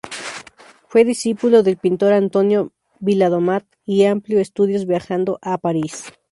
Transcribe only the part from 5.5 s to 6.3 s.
París.